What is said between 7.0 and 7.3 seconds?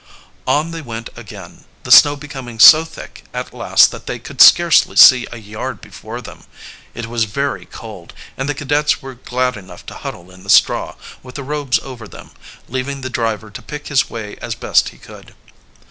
was